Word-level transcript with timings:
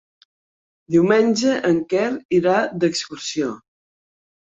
Diumenge 0.95 1.53
en 1.73 1.79
Quer 1.93 2.09
irà 2.41 2.59
d'excursió. 2.83 3.55